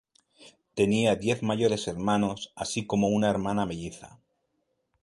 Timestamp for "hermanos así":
1.87-2.87